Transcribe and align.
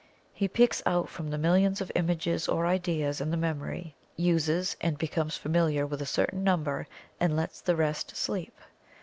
He 0.33 0.47
picks 0.47 0.81
out 0.87 1.09
from 1.09 1.29
the 1.29 1.37
millions 1.37 1.79
of 1.79 1.91
images 1.93 2.47
or 2.47 2.65
ideas 2.65 3.21
in 3.21 3.29
the 3.29 3.37
memory, 3.37 3.93
uses 4.15 4.75
and 4.81 4.97
becomes 4.97 5.37
familiar 5.37 5.85
with 5.85 6.01
a 6.01 6.07
certain 6.07 6.43
number, 6.43 6.87
and 7.19 7.35
lets 7.35 7.61
the 7.61 7.75
rest 7.75 8.15
sleep. 8.15 8.57